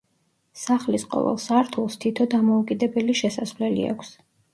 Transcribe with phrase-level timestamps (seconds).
[0.59, 4.11] სახლის ყოველ სართულს თითო დამოუკიდებელი შესასვლელი აქვს.